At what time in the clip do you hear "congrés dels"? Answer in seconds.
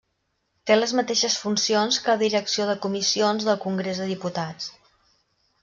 3.69-4.13